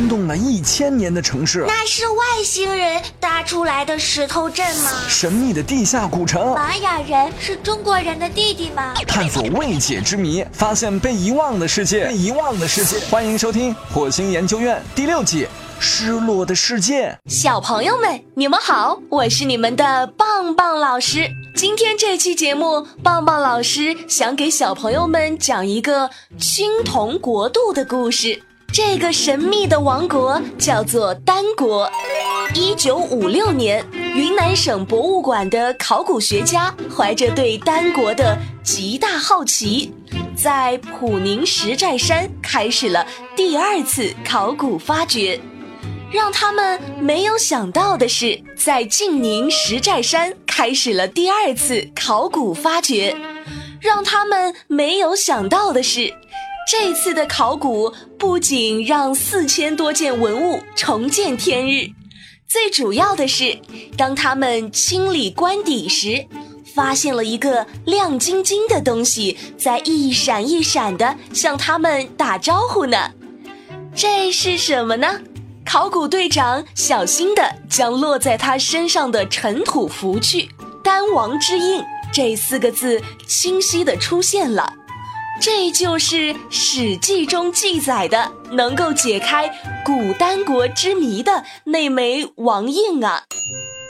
[0.00, 1.62] 惊动了一千年的城市。
[1.68, 4.90] 那是外星人搭出来的石头镇吗？
[5.10, 6.54] 神秘的地下古城。
[6.54, 8.94] 玛雅人是中国人的弟弟吗？
[9.06, 12.06] 探索未解之谜，发现被遗忘的世界。
[12.06, 15.46] 被遗忘的世界，欢迎收听《火星研究院》第六季。
[15.78, 21.28] 失落的世界，小朋友们，你们好，我是你们的棒棒老师。
[21.54, 26.08] 今天这期节目，棒棒老师想给小朋友们讲一个
[26.38, 28.42] 青铜国度的故事。
[28.72, 31.90] 这个神秘的王国叫做丹国。
[32.54, 39.92] 一九五六年，云南省博物馆的考古学家怀着对丹国的极大好奇，
[40.36, 45.40] 在普宁石寨山开始了第二次考古发掘。
[46.12, 53.16] 让他们没有想到的是，在晋宁石寨山开始了第二次考古发掘。
[53.80, 56.12] 让他们没有想到的是，
[56.68, 61.90] 这次的考古不仅让四千多件文物重见天日，
[62.46, 63.58] 最主要的是，
[63.96, 66.26] 当他们清理官邸时，
[66.74, 73.10] 发现了一个亮晶晶的东西在一闪一闪的向他们打招呼呢。
[73.94, 75.20] 这是什么呢？
[75.64, 80.48] 考古队长小心地将落在他身上的尘土拂去
[80.84, 84.72] ，“丹王之印”这四个字清晰地出现了。
[85.40, 89.48] 这就是《史记》中记载的能够解开
[89.86, 93.24] 古丹国之谜的那枚王印啊！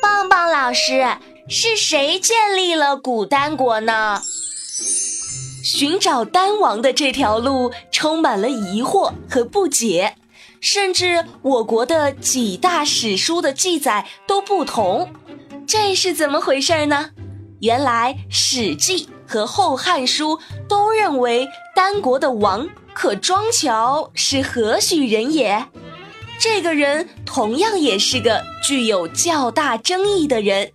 [0.00, 1.16] 棒棒老师，
[1.48, 4.20] 是谁建立了古丹国呢？
[5.64, 10.14] 寻找丹王的这条路充满了疑惑和不解。
[10.60, 15.12] 甚至我国的几大史书的记载都不同，
[15.66, 17.10] 这是怎么回事呢？
[17.60, 25.66] 原来《史记》和《后汉书》都认为丹国的王可庄乔是何许人也？
[26.38, 30.72] 这个人同样也是个具有较大争议的人。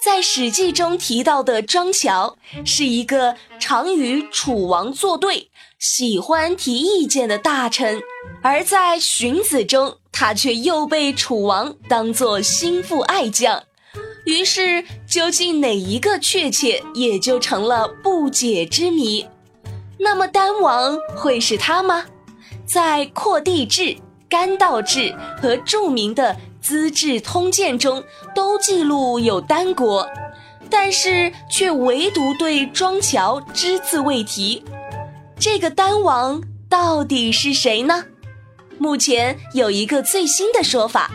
[0.00, 5.50] 在《史记》中提到的庄乔是一个常与楚王作对。
[5.78, 8.02] 喜欢提意见的大臣，
[8.42, 13.62] 而在《荀子》中，他却又被楚王当作心腹爱将。
[14.28, 19.26] 于是，究竟哪一个确切，也就成了不解之谜。
[19.98, 22.04] 那么，丹王会是他吗？
[22.66, 23.82] 在《扩地志》
[24.28, 24.98] 《甘道志》
[25.40, 30.06] 和著名的《资治通鉴》中，都记录有丹国，
[30.68, 34.62] 但是却唯独对庄乔只字未提。
[35.38, 38.04] 这个丹王到底是谁呢？
[38.76, 41.10] 目前有一个最新的说法，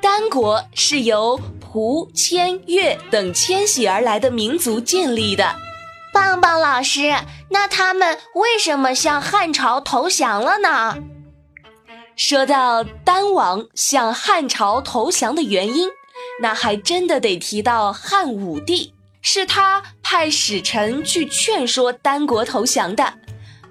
[0.00, 1.40] 丹国是由
[1.76, 5.56] 蒲、谦、越等迁徙而来的民族建立的。
[6.10, 7.14] 棒棒老师，
[7.50, 10.96] 那他们为什么向汉朝投降了呢？
[12.16, 15.90] 说到丹王向汉朝投降的原因，
[16.40, 23.12] 那还真的得提到汉武帝，是他派使臣去劝说丹国投降的。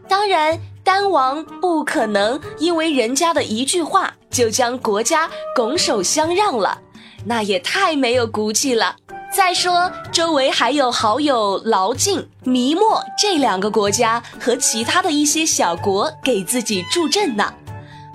[0.07, 6.79] 当然，丹王不可能因为人家的一句话就将国家拱手相让了，
[7.25, 8.95] 那也太没有骨气了。
[9.35, 17.53] 再说，周围还有好友劳晋、弥墨这两个国家和其他的一些小国给自己助阵呢。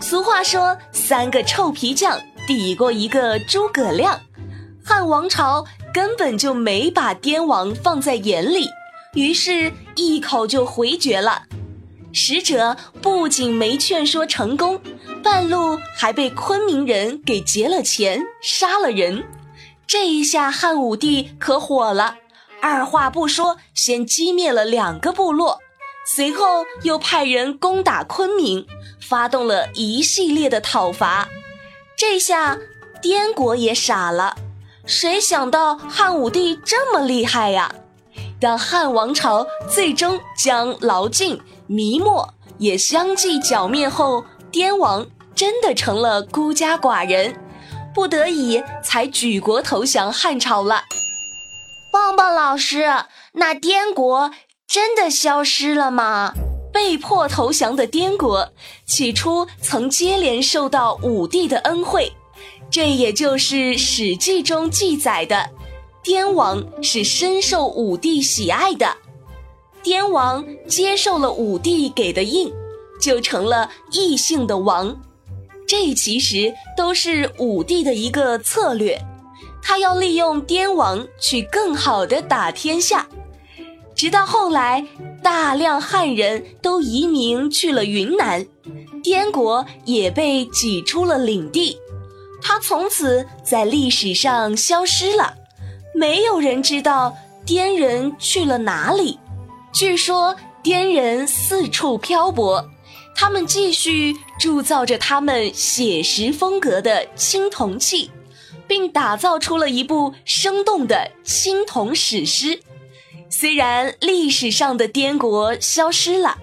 [0.01, 4.19] 俗话说，三个臭皮匠抵过一个诸葛亮，
[4.83, 8.67] 汉王朝根本就没把滇王放在眼里，
[9.13, 11.43] 于是一口就回绝了。
[12.13, 14.81] 使者不仅没劝说成功，
[15.23, 19.25] 半路还被昆明人给劫了钱、杀了人。
[19.87, 22.17] 这一下汉武帝可火了，
[22.61, 25.59] 二话不说，先击灭了两个部落，
[26.07, 28.67] 随后又派人攻打昆明，
[29.01, 31.29] 发动了一系列的讨伐。
[31.97, 32.59] 这下
[33.03, 34.37] 滇国也傻了，
[34.85, 37.75] 谁想到汉武帝这么厉害呀？
[38.41, 41.41] 当汉王朝最终将劳晋。
[41.73, 47.41] 弥墨也相继剿灭后，滇王真的成了孤家寡人，
[47.95, 50.83] 不得已才举国投降汉朝了。
[51.93, 52.93] 棒棒老师，
[53.35, 54.33] 那滇国
[54.67, 56.35] 真的消失了吗？
[56.73, 58.49] 被迫投降的滇国，
[58.85, 62.13] 起初曾接连受到武帝的恩惠，
[62.69, 65.51] 这也就是《史记》中记载的，
[66.03, 68.97] 滇王是深受武帝喜爱的。
[69.83, 72.53] 滇王接受了武帝给的印，
[73.01, 74.95] 就成了异姓的王。
[75.67, 79.01] 这其实都是武帝的一个策略，
[79.63, 83.07] 他要利用滇王去更好的打天下。
[83.95, 84.87] 直到后来，
[85.23, 88.47] 大量汉人都移民去了云南，
[89.03, 91.77] 滇国也被挤出了领地，
[92.43, 95.35] 他从此在历史上消失了，
[95.95, 99.19] 没有人知道滇人去了哪里。
[99.73, 102.69] 据说滇人四处漂泊，
[103.15, 108.11] 他们继续铸造着他们写实风格的青铜器。
[108.71, 112.61] 并打造出了一部生动的青铜史诗。
[113.29, 116.39] 虽然历史上的滇国消失了，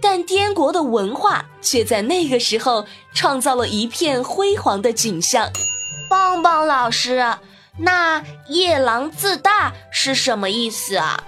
[0.00, 2.84] 但滇国的文化却在那个时候
[3.14, 5.48] 创造了一片辉煌的景象。
[6.10, 7.24] 棒棒老师，
[7.76, 11.22] 那“夜郎自大”是什么意思啊？“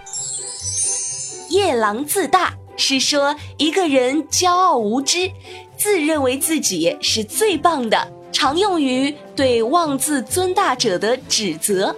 [1.51, 5.31] 夜郎自大”是说一个人骄傲无知，
[5.77, 8.11] 自认为自己是最棒的。
[8.33, 11.95] 常用于对妄自尊大者的指责。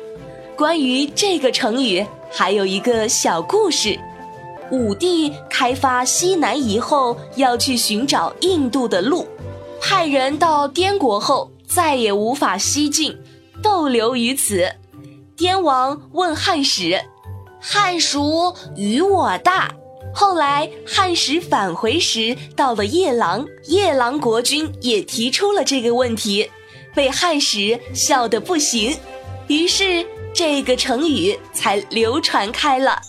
[0.57, 3.99] 关于这个成语，还有一个小故事：
[4.71, 9.27] 武帝开发西南夷后，要去寻找印度的路，
[9.81, 13.17] 派人到滇国后，再也无法西进，
[13.63, 14.67] 逗留于此。
[15.37, 17.01] 滇王问汉使
[17.63, 19.73] ：“汉孰与我大？”
[20.15, 26.51] 后来汉使返回时，到了夜郎，夜郎国君也提出了这个问题，
[26.95, 28.95] 被汉使笑得不行，
[29.47, 30.05] 于是
[30.35, 33.01] 这个成语才流传开了。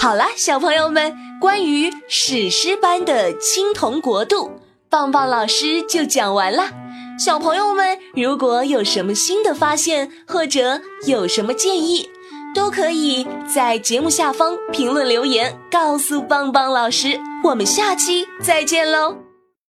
[0.00, 4.52] 好了，小朋友们，关于史诗般的青铜国度，
[4.88, 6.70] 棒棒老师就讲完了。
[7.18, 12.08] 小朋友们，如果有什么新的发现，或者有什么建议，
[12.54, 17.20] 都可以在节目下方评论留言，告诉棒棒老师。
[17.44, 19.25] 我们下期再见喽！